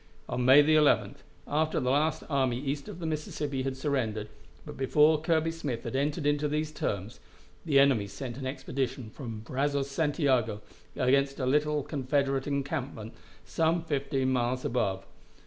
On 0.27 0.43
May 0.45 0.63
11th, 0.63 1.17
after 1.47 1.79
the 1.79 1.91
last 1.91 2.23
army 2.27 2.59
east 2.59 2.87
of 2.87 2.97
the 2.97 3.05
Mississippi 3.05 3.61
had 3.61 3.77
surrendered, 3.77 4.29
but 4.65 4.75
before 4.75 5.21
Kirby 5.21 5.51
Smith 5.51 5.83
had 5.83 5.95
entered 5.95 6.25
into 6.25 6.49
terms, 6.73 7.19
the 7.65 7.77
enemy 7.79 8.07
sent 8.07 8.35
an 8.39 8.47
expedition 8.47 9.11
from 9.11 9.43
the 9.45 9.51
Brazos 9.51 9.91
Santiago 9.91 10.61
against 10.95 11.39
a 11.39 11.45
little 11.45 11.83
Confederate 11.83 12.47
encampment 12.47 13.13
some 13.45 13.83
fifteen 13.83 14.31
miles 14.31 14.65
above. 14.65 15.05